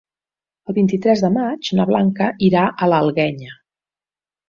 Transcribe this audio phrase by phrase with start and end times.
[0.71, 3.57] El vint-i-tres de maig na Blanca irà a l'Alguenya.